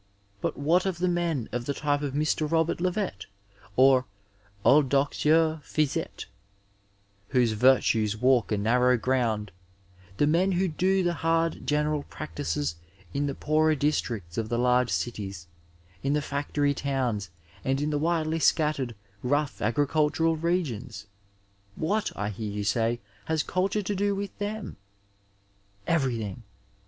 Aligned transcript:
But 0.41 0.57
what 0.57 0.87
of 0.87 0.97
the 0.97 1.07
men 1.07 1.47
of 1.51 1.65
the 1.67 1.75
type 1.75 2.01
of 2.01 2.15
Mr. 2.15 2.49
Robert 2.49 2.81
Levet, 2.81 3.27
or 3.75 4.07
*^01e 4.65 4.89
Docteur 4.89 5.61
Fiset," 5.63 6.25
whose 7.27 7.51
virtues 7.51 8.17
walk 8.17 8.51
a 8.51 8.57
narrow 8.57 8.97
round, 8.97 9.51
the 10.17 10.25
men 10.25 10.53
who 10.53 10.67
do 10.67 11.03
the 11.03 11.13
hard 11.13 11.67
general 11.67 12.01
practices 12.01 12.77
in 13.13 13.27
the 13.27 13.35
poorer 13.35 13.75
districts 13.75 14.39
of 14.39 14.49
the 14.49 14.57
large 14.57 14.89
cities, 14.89 15.45
in 16.01 16.13
the 16.13 16.21
factory 16.23 16.73
towns 16.73 17.29
and 17.63 17.79
in 17.79 17.91
the 17.91 17.99
widely 17.99 18.39
scattered 18.39 18.95
rough 19.21 19.61
agricultural 19.61 20.35
re 20.35 20.63
gions—what, 20.63 22.11
I 22.17 22.29
hear 22.29 22.51
you 22.51 22.63
say^ 22.63 22.97
has 23.25 23.43
culture 23.43 23.83
to 23.83 23.93
do 23.95 24.15
with 24.15 24.35
them? 24.39 24.77
Everything 25.85 26.41